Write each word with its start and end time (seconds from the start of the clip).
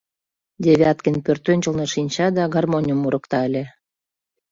Девяткин 0.65 1.15
пӧртӧнчылнӧ 1.25 1.85
шинча 1.93 2.27
да 2.37 2.43
гармоньым 2.53 2.97
мурыкта 3.01 3.39
ыле. 3.47 3.63